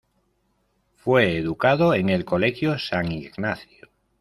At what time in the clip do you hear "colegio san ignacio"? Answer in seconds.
2.25-3.87